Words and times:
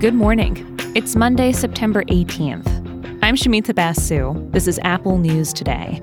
Good 0.00 0.14
morning. 0.14 0.78
It's 0.94 1.16
Monday, 1.16 1.50
September 1.50 2.04
18th. 2.04 2.68
I'm 3.20 3.34
Shumita 3.34 3.74
Basu. 3.74 4.48
This 4.52 4.68
is 4.68 4.78
Apple 4.84 5.18
News 5.18 5.52
Today. 5.52 6.00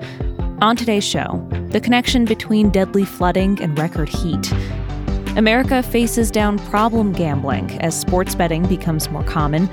On 0.60 0.76
today's 0.76 1.02
show, 1.02 1.42
the 1.70 1.80
connection 1.80 2.26
between 2.26 2.68
deadly 2.68 3.06
flooding 3.06 3.58
and 3.62 3.78
record 3.78 4.10
heat. 4.10 4.52
America 5.38 5.82
faces 5.82 6.30
down 6.30 6.58
problem 6.68 7.14
gambling 7.14 7.70
as 7.80 7.98
sports 7.98 8.34
betting 8.34 8.68
becomes 8.68 9.08
more 9.08 9.24
common. 9.24 9.66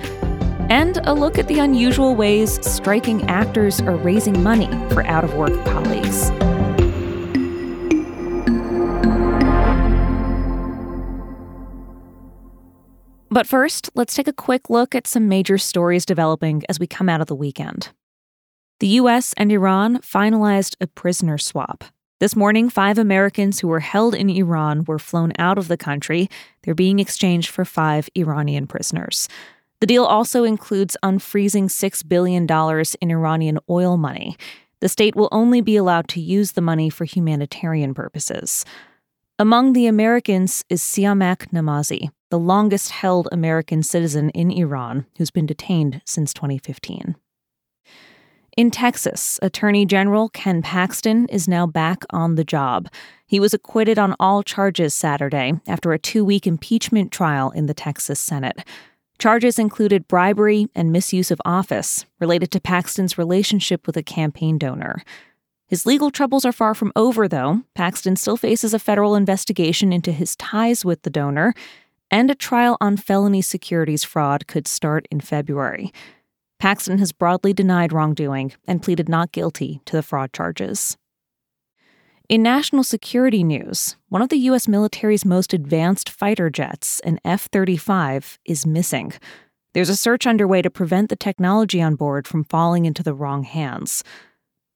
And 0.71 0.99
a 1.03 1.13
look 1.13 1.37
at 1.37 1.49
the 1.49 1.59
unusual 1.59 2.15
ways 2.15 2.65
striking 2.65 3.23
actors 3.23 3.81
are 3.81 3.97
raising 3.97 4.41
money 4.41 4.69
for 4.93 5.05
out 5.05 5.25
of 5.25 5.33
work 5.33 5.53
colleagues. 5.65 6.31
But 13.33 13.47
first, 13.47 13.89
let's 13.95 14.13
take 14.13 14.27
a 14.27 14.31
quick 14.31 14.69
look 14.69 14.93
at 14.93 15.07
some 15.07 15.27
major 15.27 15.57
stories 15.57 16.05
developing 16.05 16.61
as 16.69 16.79
we 16.79 16.85
come 16.85 17.09
out 17.09 17.19
of 17.19 17.25
the 17.25 17.35
weekend. 17.35 17.89
The 18.79 18.89
US 18.99 19.33
and 19.37 19.51
Iran 19.51 19.97
finalized 20.01 20.75
a 20.79 20.85
prisoner 20.85 21.39
swap. 21.39 21.83
This 22.19 22.35
morning, 22.35 22.69
five 22.69 22.99
Americans 22.99 23.59
who 23.59 23.67
were 23.67 23.79
held 23.79 24.13
in 24.13 24.29
Iran 24.29 24.83
were 24.83 24.99
flown 24.99 25.33
out 25.39 25.57
of 25.57 25.67
the 25.67 25.77
country. 25.77 26.29
They're 26.61 26.75
being 26.75 26.99
exchanged 26.99 27.49
for 27.49 27.65
five 27.65 28.07
Iranian 28.15 28.67
prisoners. 28.67 29.27
The 29.79 29.87
deal 29.87 30.05
also 30.05 30.43
includes 30.43 30.95
unfreezing 31.01 31.71
$6 31.71 32.07
billion 32.07 32.43
in 33.01 33.11
Iranian 33.11 33.57
oil 33.67 33.97
money. 33.97 34.37
The 34.79 34.89
state 34.89 35.15
will 35.15 35.29
only 35.31 35.61
be 35.61 35.75
allowed 35.75 36.07
to 36.09 36.21
use 36.21 36.51
the 36.51 36.61
money 36.61 36.91
for 36.91 37.05
humanitarian 37.05 37.95
purposes. 37.95 38.63
Among 39.39 39.73
the 39.73 39.87
Americans 39.87 40.63
is 40.69 40.83
Siamak 40.83 41.47
Namazi, 41.51 42.11
the 42.33 42.39
longest 42.39 42.89
held 42.89 43.27
American 43.31 43.83
citizen 43.83 44.31
in 44.31 44.49
Iran 44.49 45.05
who's 45.19 45.29
been 45.29 45.45
detained 45.45 46.01
since 46.03 46.33
2015. 46.33 47.15
In 48.57 48.71
Texas, 48.71 49.37
Attorney 49.43 49.85
General 49.85 50.29
Ken 50.29 50.63
Paxton 50.63 51.27
is 51.27 51.47
now 51.47 51.67
back 51.67 52.03
on 52.09 52.33
the 52.33 52.43
job. 52.43 52.89
He 53.27 53.39
was 53.39 53.53
acquitted 53.53 53.99
on 53.99 54.15
all 54.19 54.41
charges 54.41 54.95
Saturday 54.95 55.53
after 55.67 55.93
a 55.93 55.99
two 55.99 56.25
week 56.25 56.47
impeachment 56.47 57.11
trial 57.11 57.51
in 57.51 57.67
the 57.67 57.73
Texas 57.75 58.19
Senate. 58.19 58.65
Charges 59.19 59.59
included 59.59 60.07
bribery 60.07 60.65
and 60.73 60.91
misuse 60.91 61.29
of 61.29 61.39
office 61.45 62.03
related 62.19 62.49
to 62.49 62.59
Paxton's 62.59 63.15
relationship 63.15 63.85
with 63.85 63.95
a 63.95 64.01
campaign 64.01 64.57
donor. 64.57 65.03
His 65.67 65.85
legal 65.85 66.09
troubles 66.09 66.45
are 66.45 66.51
far 66.51 66.73
from 66.73 66.91
over, 66.95 67.27
though. 67.27 67.61
Paxton 67.75 68.15
still 68.15 68.37
faces 68.37 68.73
a 68.73 68.79
federal 68.79 69.15
investigation 69.15 69.93
into 69.93 70.11
his 70.11 70.35
ties 70.35 70.83
with 70.83 71.03
the 71.03 71.09
donor, 71.09 71.53
and 72.13 72.29
a 72.29 72.35
trial 72.35 72.77
on 72.79 72.95
felony 72.95 73.41
securities 73.41 74.03
fraud 74.03 74.45
could 74.45 74.67
start 74.67 75.07
in 75.09 75.19
February. 75.19 75.91
Paxton 76.59 76.99
has 76.99 77.11
broadly 77.11 77.53
denied 77.53 77.91
wrongdoing 77.91 78.53
and 78.67 78.83
pleaded 78.83 79.09
not 79.09 79.31
guilty 79.31 79.81
to 79.85 79.95
the 79.95 80.03
fraud 80.03 80.31
charges. 80.31 80.95
In 82.29 82.43
national 82.43 82.83
security 82.83 83.43
news, 83.43 83.97
one 84.09 84.21
of 84.21 84.29
the 84.29 84.37
U.S. 84.37 84.67
military's 84.67 85.25
most 85.25 85.55
advanced 85.55 86.07
fighter 86.07 86.51
jets, 86.51 86.99
an 86.99 87.19
F 87.25 87.49
35, 87.51 88.37
is 88.45 88.63
missing. 88.63 89.13
There's 89.73 89.89
a 89.89 89.95
search 89.95 90.27
underway 90.27 90.61
to 90.61 90.69
prevent 90.69 91.09
the 91.09 91.15
technology 91.15 91.81
on 91.81 91.95
board 91.95 92.27
from 92.27 92.43
falling 92.43 92.85
into 92.85 93.01
the 93.01 93.15
wrong 93.15 93.41
hands. 93.41 94.03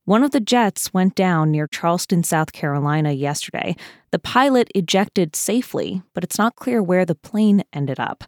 One 0.08 0.24
of 0.24 0.30
the 0.30 0.40
jets 0.40 0.94
went 0.94 1.14
down 1.14 1.50
near 1.50 1.66
Charleston, 1.66 2.22
South 2.22 2.52
Carolina 2.52 3.12
yesterday. 3.12 3.76
The 4.10 4.18
pilot 4.18 4.70
ejected 4.74 5.36
safely, 5.36 6.00
but 6.14 6.24
it's 6.24 6.38
not 6.38 6.56
clear 6.56 6.82
where 6.82 7.04
the 7.04 7.14
plane 7.14 7.62
ended 7.74 8.00
up. 8.00 8.24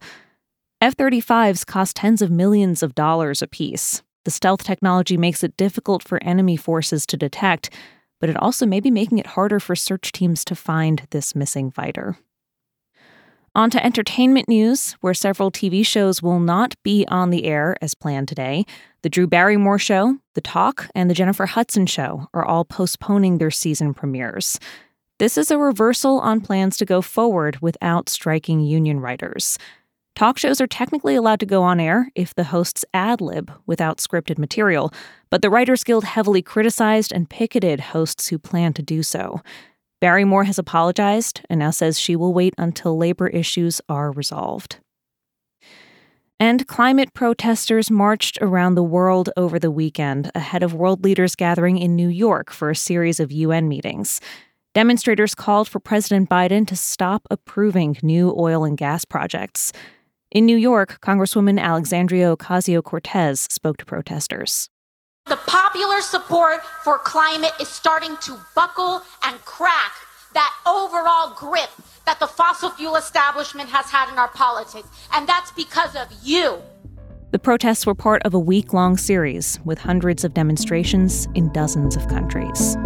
F 0.82 0.94
35s 0.94 1.64
cost 1.64 1.96
tens 1.96 2.20
of 2.20 2.30
millions 2.30 2.82
of 2.82 2.94
dollars 2.94 3.40
apiece. 3.40 4.02
The 4.26 4.30
stealth 4.30 4.62
technology 4.62 5.16
makes 5.16 5.42
it 5.42 5.56
difficult 5.56 6.02
for 6.02 6.22
enemy 6.22 6.58
forces 6.58 7.06
to 7.06 7.16
detect, 7.16 7.70
but 8.20 8.28
it 8.28 8.36
also 8.36 8.66
may 8.66 8.80
be 8.80 8.90
making 8.90 9.16
it 9.16 9.28
harder 9.28 9.58
for 9.58 9.74
search 9.74 10.12
teams 10.12 10.44
to 10.44 10.54
find 10.54 11.06
this 11.12 11.34
missing 11.34 11.70
fighter. 11.70 12.18
On 13.52 13.68
to 13.70 13.84
entertainment 13.84 14.48
news, 14.48 14.92
where 15.00 15.12
several 15.12 15.50
TV 15.50 15.84
shows 15.84 16.22
will 16.22 16.38
not 16.38 16.76
be 16.84 17.04
on 17.08 17.30
the 17.30 17.46
air 17.46 17.76
as 17.82 17.96
planned 17.96 18.28
today. 18.28 18.64
The 19.02 19.08
Drew 19.08 19.26
Barrymore 19.26 19.78
Show, 19.78 20.18
The 20.34 20.40
Talk, 20.40 20.88
and 20.94 21.10
The 21.10 21.14
Jennifer 21.14 21.46
Hudson 21.46 21.86
Show 21.86 22.28
are 22.32 22.44
all 22.44 22.64
postponing 22.64 23.38
their 23.38 23.50
season 23.50 23.92
premieres. 23.92 24.60
This 25.18 25.36
is 25.36 25.50
a 25.50 25.58
reversal 25.58 26.20
on 26.20 26.40
plans 26.40 26.76
to 26.76 26.84
go 26.84 27.02
forward 27.02 27.58
without 27.60 28.08
striking 28.08 28.60
union 28.60 29.00
writers. 29.00 29.58
Talk 30.14 30.38
shows 30.38 30.60
are 30.60 30.68
technically 30.68 31.16
allowed 31.16 31.40
to 31.40 31.46
go 31.46 31.64
on 31.64 31.80
air 31.80 32.08
if 32.14 32.32
the 32.32 32.44
hosts 32.44 32.84
ad 32.94 33.20
lib 33.20 33.50
without 33.66 33.98
scripted 33.98 34.38
material, 34.38 34.92
but 35.28 35.42
the 35.42 35.50
Writers 35.50 35.82
Guild 35.82 36.04
heavily 36.04 36.40
criticized 36.40 37.10
and 37.10 37.28
picketed 37.28 37.80
hosts 37.80 38.28
who 38.28 38.38
plan 38.38 38.72
to 38.74 38.82
do 38.82 39.02
so. 39.02 39.40
Barrymore 40.00 40.44
has 40.44 40.58
apologized 40.58 41.42
and 41.50 41.60
now 41.60 41.70
says 41.70 42.00
she 42.00 42.16
will 42.16 42.32
wait 42.32 42.54
until 42.56 42.96
labor 42.96 43.28
issues 43.28 43.80
are 43.88 44.10
resolved. 44.10 44.78
And 46.38 46.66
climate 46.66 47.12
protesters 47.12 47.90
marched 47.90 48.38
around 48.40 48.74
the 48.74 48.82
world 48.82 49.28
over 49.36 49.58
the 49.58 49.70
weekend 49.70 50.30
ahead 50.34 50.62
of 50.62 50.72
world 50.72 51.04
leaders 51.04 51.36
gathering 51.36 51.76
in 51.76 51.94
New 51.94 52.08
York 52.08 52.50
for 52.50 52.70
a 52.70 52.76
series 52.76 53.20
of 53.20 53.30
UN 53.30 53.68
meetings. 53.68 54.22
Demonstrators 54.72 55.34
called 55.34 55.68
for 55.68 55.80
President 55.80 56.30
Biden 56.30 56.66
to 56.68 56.76
stop 56.76 57.26
approving 57.30 57.98
new 58.02 58.34
oil 58.38 58.64
and 58.64 58.78
gas 58.78 59.04
projects. 59.04 59.70
In 60.30 60.46
New 60.46 60.56
York, 60.56 60.98
Congresswoman 61.02 61.60
Alexandria 61.60 62.34
Ocasio 62.34 62.82
Cortez 62.82 63.46
spoke 63.50 63.76
to 63.76 63.84
protesters. 63.84 64.70
The 65.30 65.36
popular 65.46 66.00
support 66.00 66.60
for 66.82 66.98
climate 66.98 67.52
is 67.60 67.68
starting 67.68 68.16
to 68.22 68.36
buckle 68.56 69.00
and 69.22 69.40
crack 69.44 69.92
that 70.34 70.52
overall 70.66 71.36
grip 71.36 71.70
that 72.04 72.18
the 72.18 72.26
fossil 72.26 72.68
fuel 72.70 72.96
establishment 72.96 73.68
has 73.68 73.86
had 73.86 74.10
in 74.10 74.18
our 74.18 74.26
politics. 74.26 74.88
And 75.12 75.28
that's 75.28 75.52
because 75.52 75.94
of 75.94 76.08
you. 76.24 76.60
The 77.30 77.38
protests 77.38 77.86
were 77.86 77.94
part 77.94 78.22
of 78.24 78.34
a 78.34 78.40
week 78.40 78.72
long 78.72 78.96
series 78.96 79.60
with 79.64 79.78
hundreds 79.78 80.24
of 80.24 80.34
demonstrations 80.34 81.28
in 81.36 81.52
dozens 81.52 81.94
of 81.94 82.08
countries. 82.08 82.76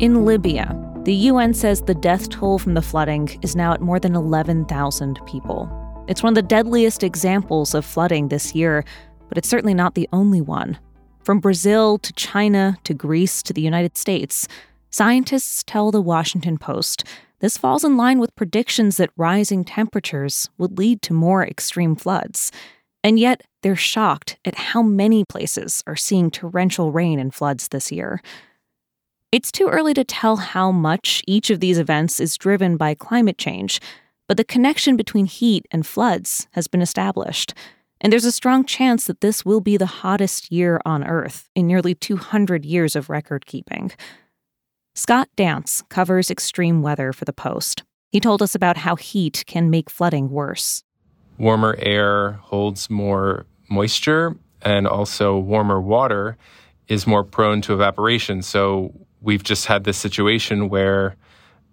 In 0.00 0.24
Libya, 0.24 0.74
the 1.04 1.12
UN 1.12 1.52
says 1.52 1.82
the 1.82 1.94
death 1.94 2.30
toll 2.30 2.58
from 2.58 2.72
the 2.72 2.80
flooding 2.80 3.38
is 3.42 3.54
now 3.54 3.74
at 3.74 3.82
more 3.82 4.00
than 4.00 4.14
11,000 4.16 5.20
people. 5.26 5.70
It's 6.08 6.22
one 6.22 6.30
of 6.30 6.36
the 6.36 6.48
deadliest 6.48 7.02
examples 7.02 7.74
of 7.74 7.84
flooding 7.84 8.28
this 8.28 8.54
year, 8.54 8.82
but 9.28 9.36
it's 9.36 9.50
certainly 9.50 9.74
not 9.74 9.96
the 9.96 10.08
only 10.10 10.40
one. 10.40 10.78
From 11.22 11.38
Brazil 11.38 11.98
to 11.98 12.14
China 12.14 12.78
to 12.84 12.94
Greece 12.94 13.42
to 13.42 13.52
the 13.52 13.60
United 13.60 13.98
States, 13.98 14.48
scientists 14.88 15.62
tell 15.64 15.90
the 15.90 16.00
Washington 16.00 16.56
Post 16.56 17.04
this 17.40 17.58
falls 17.58 17.84
in 17.84 17.98
line 17.98 18.18
with 18.18 18.34
predictions 18.34 18.96
that 18.96 19.10
rising 19.18 19.64
temperatures 19.64 20.48
would 20.56 20.78
lead 20.78 21.02
to 21.02 21.12
more 21.12 21.46
extreme 21.46 21.94
floods. 21.94 22.50
And 23.04 23.18
yet, 23.18 23.42
they're 23.60 23.76
shocked 23.76 24.38
at 24.46 24.54
how 24.54 24.80
many 24.80 25.26
places 25.26 25.84
are 25.86 25.94
seeing 25.94 26.30
torrential 26.30 26.90
rain 26.90 27.18
and 27.18 27.34
floods 27.34 27.68
this 27.68 27.92
year. 27.92 28.22
It's 29.32 29.52
too 29.52 29.68
early 29.68 29.94
to 29.94 30.02
tell 30.02 30.38
how 30.38 30.72
much 30.72 31.22
each 31.24 31.50
of 31.50 31.60
these 31.60 31.78
events 31.78 32.18
is 32.18 32.36
driven 32.36 32.76
by 32.76 32.94
climate 32.94 33.38
change, 33.38 33.80
but 34.26 34.36
the 34.36 34.42
connection 34.42 34.96
between 34.96 35.26
heat 35.26 35.66
and 35.70 35.86
floods 35.86 36.48
has 36.52 36.66
been 36.66 36.82
established. 36.82 37.54
And 38.00 38.12
there's 38.12 38.24
a 38.24 38.32
strong 38.32 38.64
chance 38.64 39.04
that 39.04 39.20
this 39.20 39.44
will 39.44 39.60
be 39.60 39.76
the 39.76 39.86
hottest 39.86 40.50
year 40.50 40.80
on 40.84 41.04
Earth 41.04 41.48
in 41.54 41.68
nearly 41.68 41.94
200 41.94 42.64
years 42.64 42.96
of 42.96 43.08
record 43.08 43.46
keeping. 43.46 43.92
Scott 44.96 45.28
Dance 45.36 45.84
covers 45.88 46.28
extreme 46.28 46.82
weather 46.82 47.12
for 47.12 47.24
The 47.24 47.32
Post. 47.32 47.84
He 48.10 48.18
told 48.18 48.42
us 48.42 48.56
about 48.56 48.78
how 48.78 48.96
heat 48.96 49.44
can 49.46 49.70
make 49.70 49.88
flooding 49.88 50.30
worse. 50.30 50.82
Warmer 51.38 51.76
air 51.78 52.32
holds 52.42 52.90
more 52.90 53.46
moisture, 53.68 54.36
and 54.62 54.88
also 54.88 55.38
warmer 55.38 55.80
water 55.80 56.36
is 56.88 57.06
more 57.06 57.22
prone 57.22 57.60
to 57.60 57.74
evaporation. 57.74 58.42
So 58.42 58.92
we've 59.20 59.42
just 59.42 59.66
had 59.66 59.84
this 59.84 59.98
situation 59.98 60.68
where 60.68 61.16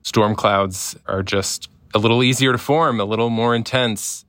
storm 0.04 0.36
clouds 0.36 0.96
are 1.06 1.24
just 1.24 1.70
a 1.94 2.00
little 2.00 2.24
easier 2.24 2.52
to 2.52 2.58
form, 2.58 3.00
a 3.00 3.06
little 3.06 3.30
more 3.30 3.56
intense. 3.56 4.26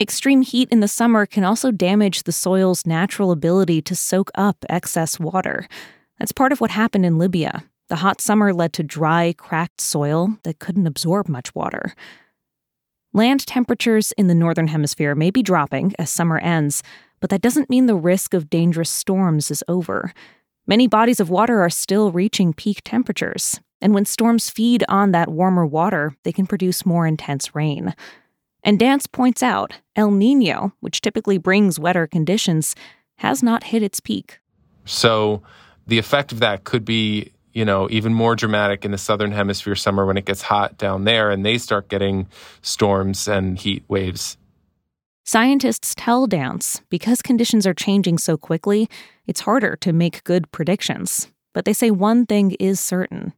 Extreme 0.00 0.42
heat 0.42 0.68
in 0.70 0.80
the 0.80 0.88
summer 0.88 1.26
can 1.26 1.44
also 1.44 1.70
damage 1.70 2.24
the 2.24 2.32
soil's 2.32 2.86
natural 2.86 3.30
ability 3.30 3.80
to 3.82 3.94
soak 3.94 4.30
up 4.34 4.64
excess 4.68 5.20
water. 5.20 5.68
That's 6.18 6.32
part 6.32 6.52
of 6.52 6.60
what 6.60 6.70
happened 6.70 7.06
in 7.06 7.18
Libya. 7.18 7.64
The 7.88 7.96
hot 7.96 8.20
summer 8.20 8.52
led 8.52 8.72
to 8.74 8.82
dry, 8.82 9.34
cracked 9.36 9.80
soil 9.80 10.38
that 10.42 10.58
couldn't 10.58 10.86
absorb 10.86 11.28
much 11.28 11.54
water. 11.54 11.94
Land 13.12 13.46
temperatures 13.46 14.12
in 14.12 14.26
the 14.26 14.34
Northern 14.34 14.68
Hemisphere 14.68 15.14
may 15.14 15.30
be 15.30 15.42
dropping 15.42 15.94
as 15.98 16.10
summer 16.10 16.38
ends, 16.38 16.82
but 17.20 17.30
that 17.30 17.42
doesn't 17.42 17.70
mean 17.70 17.86
the 17.86 17.94
risk 17.94 18.34
of 18.34 18.50
dangerous 18.50 18.90
storms 18.90 19.50
is 19.50 19.62
over. 19.68 20.12
Many 20.66 20.86
bodies 20.86 21.20
of 21.20 21.28
water 21.28 21.60
are 21.60 21.68
still 21.68 22.10
reaching 22.10 22.54
peak 22.54 22.80
temperatures, 22.84 23.60
and 23.82 23.92
when 23.92 24.06
storms 24.06 24.48
feed 24.48 24.82
on 24.88 25.10
that 25.12 25.28
warmer 25.28 25.66
water, 25.66 26.16
they 26.22 26.32
can 26.32 26.46
produce 26.46 26.86
more 26.86 27.06
intense 27.06 27.54
rain. 27.54 27.94
And 28.62 28.78
Dance 28.78 29.06
points 29.06 29.42
out 29.42 29.74
El 29.94 30.10
Nino, 30.10 30.72
which 30.80 31.02
typically 31.02 31.36
brings 31.36 31.78
wetter 31.78 32.06
conditions, 32.06 32.74
has 33.16 33.42
not 33.42 33.64
hit 33.64 33.82
its 33.82 34.00
peak. 34.00 34.38
So 34.86 35.42
the 35.86 35.98
effect 35.98 36.32
of 36.32 36.40
that 36.40 36.64
could 36.64 36.86
be, 36.86 37.32
you 37.52 37.66
know, 37.66 37.86
even 37.90 38.14
more 38.14 38.34
dramatic 38.34 38.86
in 38.86 38.90
the 38.90 38.96
southern 38.96 39.32
hemisphere 39.32 39.74
summer 39.74 40.06
when 40.06 40.16
it 40.16 40.24
gets 40.24 40.40
hot 40.40 40.78
down 40.78 41.04
there 41.04 41.30
and 41.30 41.44
they 41.44 41.58
start 41.58 41.90
getting 41.90 42.26
storms 42.62 43.28
and 43.28 43.58
heat 43.58 43.84
waves. 43.88 44.38
Scientists 45.26 45.94
tell 45.96 46.26
Dance 46.26 46.82
because 46.90 47.22
conditions 47.22 47.66
are 47.66 47.72
changing 47.72 48.18
so 48.18 48.36
quickly, 48.36 48.90
it's 49.26 49.40
harder 49.40 49.74
to 49.74 49.90
make 49.90 50.22
good 50.24 50.52
predictions. 50.52 51.28
But 51.54 51.64
they 51.64 51.72
say 51.72 51.90
one 51.90 52.26
thing 52.26 52.50
is 52.60 52.78
certain. 52.78 53.32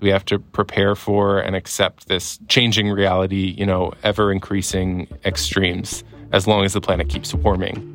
We 0.00 0.08
have 0.08 0.24
to 0.24 0.40
prepare 0.40 0.96
for 0.96 1.38
and 1.38 1.54
accept 1.54 2.08
this 2.08 2.40
changing 2.48 2.90
reality, 2.90 3.54
you 3.56 3.64
know, 3.64 3.92
ever 4.02 4.32
increasing 4.32 5.06
extremes 5.24 6.02
as 6.32 6.48
long 6.48 6.64
as 6.64 6.72
the 6.72 6.80
planet 6.80 7.08
keeps 7.08 7.32
warming. 7.32 7.94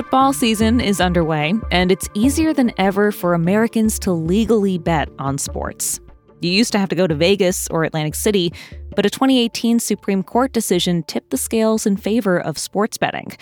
Football 0.00 0.32
season 0.32 0.80
is 0.80 0.98
underway, 0.98 1.52
and 1.70 1.92
it's 1.92 2.08
easier 2.14 2.54
than 2.54 2.72
ever 2.78 3.12
for 3.12 3.34
Americans 3.34 3.98
to 3.98 4.12
legally 4.12 4.78
bet 4.78 5.10
on 5.18 5.36
sports. 5.36 6.00
You 6.40 6.50
used 6.50 6.72
to 6.72 6.78
have 6.78 6.88
to 6.88 6.94
go 6.94 7.06
to 7.06 7.14
Vegas 7.14 7.68
or 7.68 7.84
Atlantic 7.84 8.14
City, 8.14 8.50
but 8.96 9.04
a 9.04 9.10
2018 9.10 9.78
Supreme 9.78 10.22
Court 10.22 10.54
decision 10.54 11.02
tipped 11.02 11.28
the 11.28 11.36
scales 11.36 11.84
in 11.84 11.98
favor 11.98 12.40
of 12.40 12.56
sports 12.56 12.96
betting. 12.96 13.36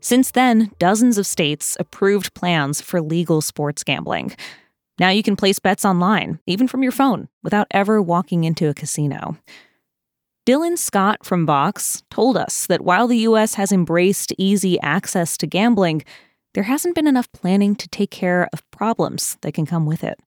Since 0.00 0.32
then, 0.32 0.70
dozens 0.78 1.16
of 1.16 1.26
states 1.26 1.78
approved 1.80 2.34
plans 2.34 2.82
for 2.82 3.00
legal 3.00 3.40
sports 3.40 3.82
gambling. 3.82 4.36
Now 4.98 5.08
you 5.08 5.22
can 5.22 5.34
place 5.34 5.58
bets 5.60 5.82
online, 5.82 6.40
even 6.46 6.68
from 6.68 6.82
your 6.82 6.92
phone, 6.92 7.28
without 7.42 7.68
ever 7.70 8.02
walking 8.02 8.44
into 8.44 8.68
a 8.68 8.74
casino. 8.74 9.38
Dylan 10.44 10.76
Scott 10.76 11.24
from 11.24 11.46
Vox 11.46 12.02
told 12.10 12.36
us 12.36 12.66
that 12.66 12.80
while 12.80 13.06
the 13.06 13.18
U.S. 13.18 13.54
has 13.54 13.70
embraced 13.70 14.34
easy 14.36 14.80
access 14.80 15.36
to 15.36 15.46
gambling, 15.46 16.02
there 16.54 16.64
hasn't 16.64 16.96
been 16.96 17.06
enough 17.06 17.30
planning 17.30 17.76
to 17.76 17.88
take 17.88 18.10
care 18.10 18.48
of 18.52 18.68
problems 18.72 19.38
that 19.42 19.54
can 19.54 19.66
come 19.66 19.86
with 19.86 20.02
it. 20.02 20.18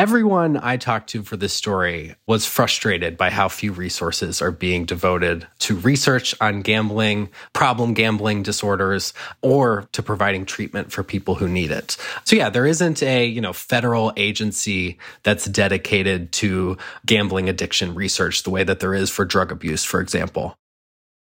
Everyone 0.00 0.58
I 0.62 0.78
talked 0.78 1.10
to 1.10 1.22
for 1.22 1.36
this 1.36 1.52
story 1.52 2.14
was 2.26 2.46
frustrated 2.46 3.18
by 3.18 3.28
how 3.28 3.50
few 3.50 3.70
resources 3.70 4.40
are 4.40 4.50
being 4.50 4.86
devoted 4.86 5.46
to 5.58 5.76
research 5.76 6.34
on 6.40 6.62
gambling, 6.62 7.28
problem 7.52 7.92
gambling 7.92 8.42
disorders, 8.42 9.12
or 9.42 9.90
to 9.92 10.02
providing 10.02 10.46
treatment 10.46 10.90
for 10.90 11.02
people 11.02 11.34
who 11.34 11.46
need 11.46 11.70
it. 11.70 11.98
So 12.24 12.34
yeah, 12.34 12.48
there 12.48 12.64
isn't 12.64 13.02
a, 13.02 13.26
you 13.26 13.42
know, 13.42 13.52
federal 13.52 14.14
agency 14.16 14.96
that's 15.22 15.44
dedicated 15.44 16.32
to 16.32 16.78
gambling 17.04 17.50
addiction 17.50 17.94
research 17.94 18.42
the 18.42 18.48
way 18.48 18.64
that 18.64 18.80
there 18.80 18.94
is 18.94 19.10
for 19.10 19.26
drug 19.26 19.52
abuse, 19.52 19.84
for 19.84 20.00
example. 20.00 20.56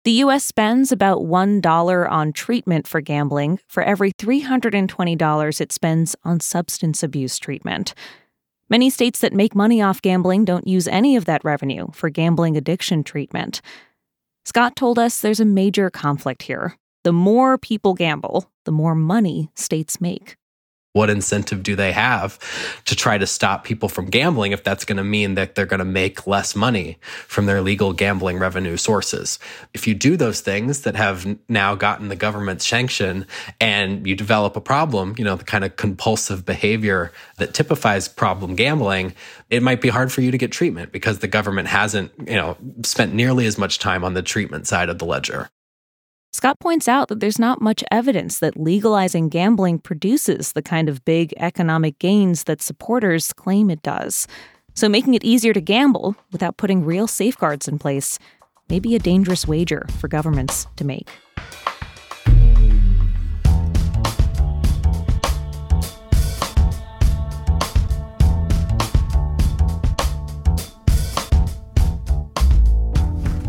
The 0.05 0.23
US 0.23 0.45
spends 0.45 0.93
about 0.93 1.19
$1 1.19 2.09
on 2.09 2.31
treatment 2.31 2.87
for 2.87 3.01
gambling 3.01 3.59
for 3.67 3.83
every 3.83 4.13
$320 4.13 5.61
it 5.61 5.71
spends 5.73 6.15
on 6.23 6.39
substance 6.39 7.03
abuse 7.03 7.37
treatment. 7.37 7.93
Many 8.71 8.89
states 8.89 9.19
that 9.19 9.33
make 9.33 9.53
money 9.53 9.81
off 9.81 10.01
gambling 10.01 10.45
don't 10.45 10.65
use 10.65 10.87
any 10.87 11.17
of 11.17 11.25
that 11.25 11.43
revenue 11.43 11.87
for 11.91 12.09
gambling 12.09 12.55
addiction 12.55 13.03
treatment. 13.03 13.61
Scott 14.45 14.77
told 14.77 14.97
us 14.97 15.19
there's 15.19 15.41
a 15.41 15.45
major 15.45 15.89
conflict 15.89 16.43
here. 16.43 16.77
The 17.03 17.11
more 17.11 17.57
people 17.57 17.93
gamble, 17.93 18.49
the 18.63 18.71
more 18.71 18.95
money 18.95 19.51
states 19.55 19.99
make 19.99 20.37
what 20.93 21.09
incentive 21.09 21.63
do 21.63 21.75
they 21.75 21.93
have 21.93 22.37
to 22.85 22.95
try 22.95 23.17
to 23.17 23.25
stop 23.25 23.63
people 23.63 23.87
from 23.87 24.07
gambling 24.07 24.51
if 24.51 24.63
that's 24.63 24.83
going 24.83 24.97
to 24.97 25.03
mean 25.03 25.35
that 25.35 25.55
they're 25.55 25.65
going 25.65 25.79
to 25.79 25.85
make 25.85 26.27
less 26.27 26.55
money 26.55 26.97
from 27.27 27.45
their 27.45 27.61
legal 27.61 27.93
gambling 27.93 28.37
revenue 28.37 28.75
sources? 28.75 29.39
If 29.73 29.87
you 29.87 29.93
do 29.95 30.17
those 30.17 30.41
things 30.41 30.81
that 30.81 30.95
have 30.95 31.37
now 31.47 31.75
gotten 31.75 32.09
the 32.09 32.15
government's 32.15 32.67
sanction 32.67 33.25
and 33.61 34.05
you 34.05 34.15
develop 34.15 34.57
a 34.57 34.61
problem, 34.61 35.15
you 35.17 35.23
know, 35.23 35.35
the 35.35 35.45
kind 35.45 35.63
of 35.63 35.77
compulsive 35.77 36.45
behavior 36.45 37.13
that 37.37 37.53
typifies 37.53 38.09
problem 38.09 38.55
gambling, 38.55 39.13
it 39.49 39.63
might 39.63 39.79
be 39.79 39.89
hard 39.89 40.11
for 40.11 40.21
you 40.21 40.31
to 40.31 40.37
get 40.37 40.51
treatment 40.51 40.91
because 40.91 41.19
the 41.19 41.27
government 41.27 41.69
hasn't, 41.69 42.11
you 42.27 42.35
know, 42.35 42.57
spent 42.83 43.13
nearly 43.13 43.45
as 43.45 43.57
much 43.57 43.79
time 43.79 44.03
on 44.03 44.13
the 44.13 44.21
treatment 44.21 44.67
side 44.67 44.89
of 44.89 44.99
the 44.99 45.05
ledger. 45.05 45.49
Scott 46.33 46.61
points 46.61 46.87
out 46.87 47.09
that 47.09 47.19
there's 47.19 47.39
not 47.39 47.61
much 47.61 47.83
evidence 47.91 48.39
that 48.39 48.55
legalizing 48.55 49.27
gambling 49.27 49.79
produces 49.79 50.53
the 50.53 50.61
kind 50.61 50.87
of 50.87 51.03
big 51.03 51.33
economic 51.37 51.99
gains 51.99 52.45
that 52.45 52.61
supporters 52.61 53.33
claim 53.33 53.69
it 53.69 53.83
does. 53.83 54.27
So, 54.73 54.87
making 54.87 55.13
it 55.13 55.25
easier 55.25 55.51
to 55.51 55.59
gamble 55.59 56.15
without 56.31 56.55
putting 56.55 56.85
real 56.85 57.05
safeguards 57.05 57.67
in 57.67 57.79
place 57.79 58.17
may 58.69 58.79
be 58.79 58.95
a 58.95 58.99
dangerous 58.99 59.45
wager 59.45 59.85
for 59.99 60.07
governments 60.07 60.67
to 60.77 60.85
make. 60.85 61.09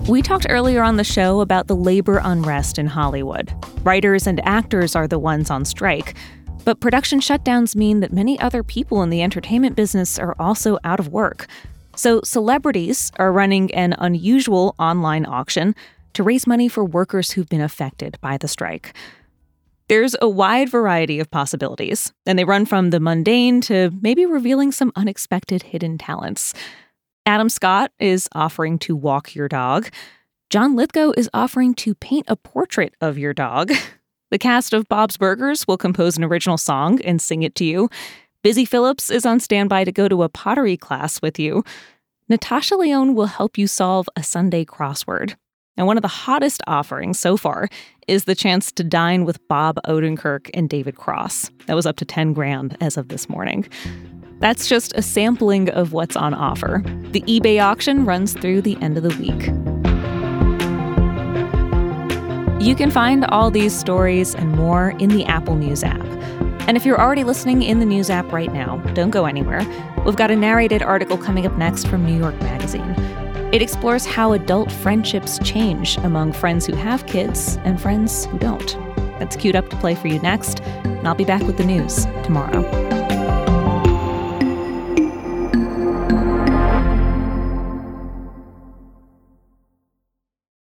We 0.08 0.20
talked 0.20 0.46
earlier 0.50 0.82
on 0.82 0.96
the 0.96 1.04
show 1.04 1.40
about 1.40 1.68
the 1.68 1.76
labor 1.76 2.20
unrest 2.24 2.76
in 2.76 2.88
Hollywood. 2.88 3.54
Writers 3.84 4.26
and 4.26 4.44
actors 4.44 4.96
are 4.96 5.06
the 5.06 5.18
ones 5.18 5.48
on 5.48 5.64
strike. 5.64 6.16
But 6.64 6.80
production 6.80 7.20
shutdowns 7.20 7.76
mean 7.76 8.00
that 8.00 8.12
many 8.12 8.38
other 8.40 8.64
people 8.64 9.02
in 9.02 9.10
the 9.10 9.22
entertainment 9.22 9.76
business 9.76 10.18
are 10.18 10.34
also 10.40 10.78
out 10.82 10.98
of 10.98 11.08
work. 11.08 11.46
So 11.94 12.20
celebrities 12.24 13.12
are 13.16 13.32
running 13.32 13.72
an 13.74 13.94
unusual 13.96 14.74
online 14.76 15.24
auction 15.24 15.72
to 16.14 16.24
raise 16.24 16.48
money 16.48 16.68
for 16.68 16.84
workers 16.84 17.30
who've 17.30 17.48
been 17.48 17.60
affected 17.60 18.18
by 18.20 18.38
the 18.38 18.48
strike. 18.48 18.94
There's 19.88 20.16
a 20.20 20.28
wide 20.28 20.68
variety 20.68 21.20
of 21.20 21.30
possibilities, 21.30 22.12
and 22.26 22.38
they 22.38 22.44
run 22.44 22.66
from 22.66 22.90
the 22.90 23.00
mundane 23.00 23.60
to 23.62 23.92
maybe 24.00 24.26
revealing 24.26 24.72
some 24.72 24.92
unexpected 24.96 25.62
hidden 25.62 25.96
talents. 25.96 26.54
Adam 27.24 27.48
Scott 27.48 27.92
is 28.00 28.28
offering 28.34 28.78
to 28.80 28.96
walk 28.96 29.34
your 29.34 29.48
dog. 29.48 29.88
John 30.50 30.74
Lithgow 30.74 31.12
is 31.16 31.30
offering 31.32 31.72
to 31.74 31.94
paint 31.94 32.26
a 32.28 32.36
portrait 32.36 32.94
of 33.00 33.18
your 33.18 33.32
dog. 33.34 33.72
The 34.30 34.38
cast 34.38 34.72
of 34.72 34.88
Bob's 34.88 35.18
Burgers 35.18 35.68
will 35.68 35.76
compose 35.76 36.16
an 36.16 36.24
original 36.24 36.56
song 36.56 37.02
and 37.02 37.20
sing 37.20 37.42
it 37.42 37.54
to 37.56 37.66
you. 37.66 37.90
Busy 38.42 38.64
Phillips 38.64 39.10
is 39.10 39.26
on 39.26 39.40
standby 39.40 39.84
to 39.84 39.92
go 39.92 40.08
to 40.08 40.22
a 40.22 40.30
pottery 40.30 40.78
class 40.78 41.20
with 41.20 41.38
you. 41.38 41.62
Natasha 42.30 42.76
Lyonne 42.76 43.14
will 43.14 43.26
help 43.26 43.58
you 43.58 43.66
solve 43.66 44.08
a 44.16 44.22
Sunday 44.22 44.64
crossword. 44.64 45.34
And 45.76 45.86
one 45.86 45.98
of 45.98 46.02
the 46.02 46.08
hottest 46.08 46.62
offerings 46.66 47.20
so 47.20 47.36
far 47.36 47.68
is 48.08 48.24
the 48.24 48.34
chance 48.34 48.72
to 48.72 48.82
dine 48.82 49.26
with 49.26 49.46
Bob 49.48 49.78
Odenkirk 49.86 50.48
and 50.54 50.66
David 50.66 50.96
Cross. 50.96 51.50
That 51.66 51.76
was 51.76 51.84
up 51.84 51.96
to 51.96 52.06
10 52.06 52.32
grand 52.32 52.78
as 52.80 52.96
of 52.96 53.08
this 53.08 53.28
morning. 53.28 53.68
That's 54.42 54.68
just 54.68 54.92
a 54.96 55.02
sampling 55.02 55.70
of 55.70 55.92
what's 55.92 56.16
on 56.16 56.34
offer. 56.34 56.82
The 57.12 57.20
eBay 57.22 57.62
auction 57.62 58.04
runs 58.04 58.32
through 58.32 58.62
the 58.62 58.76
end 58.82 58.96
of 58.96 59.04
the 59.04 59.10
week. 59.10 59.46
You 62.60 62.74
can 62.74 62.90
find 62.90 63.24
all 63.26 63.52
these 63.52 63.72
stories 63.72 64.34
and 64.34 64.50
more 64.50 64.96
in 64.98 65.10
the 65.10 65.24
Apple 65.26 65.54
News 65.54 65.84
app. 65.84 66.02
And 66.66 66.76
if 66.76 66.84
you're 66.84 67.00
already 67.00 67.22
listening 67.22 67.62
in 67.62 67.78
the 67.78 67.86
News 67.86 68.10
app 68.10 68.32
right 68.32 68.52
now, 68.52 68.78
don't 68.94 69.10
go 69.10 69.26
anywhere. 69.26 69.64
We've 70.04 70.16
got 70.16 70.32
a 70.32 70.36
narrated 70.36 70.82
article 70.82 71.18
coming 71.18 71.46
up 71.46 71.56
next 71.56 71.86
from 71.86 72.04
New 72.04 72.18
York 72.18 72.34
Magazine. 72.40 72.96
It 73.52 73.62
explores 73.62 74.04
how 74.04 74.32
adult 74.32 74.72
friendships 74.72 75.38
change 75.44 75.98
among 75.98 76.32
friends 76.32 76.66
who 76.66 76.74
have 76.74 77.06
kids 77.06 77.58
and 77.62 77.80
friends 77.80 78.24
who 78.24 78.40
don't. 78.40 78.76
That's 79.20 79.36
queued 79.36 79.54
up 79.54 79.68
to 79.70 79.76
play 79.76 79.94
for 79.94 80.08
you 80.08 80.18
next, 80.18 80.62
and 80.62 81.06
I'll 81.06 81.14
be 81.14 81.24
back 81.24 81.42
with 81.42 81.58
the 81.58 81.64
news 81.64 82.06
tomorrow. 82.24 83.01